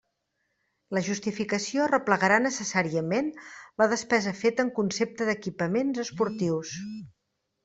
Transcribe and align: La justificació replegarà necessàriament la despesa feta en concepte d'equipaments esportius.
La 0.97 1.01
justificació 1.07 1.85
replegarà 1.91 2.39
necessàriament 2.45 3.29
la 3.83 3.89
despesa 3.93 4.35
feta 4.41 4.67
en 4.69 4.73
concepte 4.81 5.29
d'equipaments 5.31 6.03
esportius. 6.07 6.75